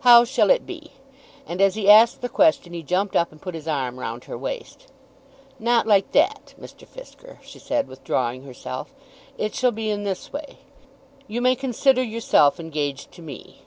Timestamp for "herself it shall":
8.44-9.72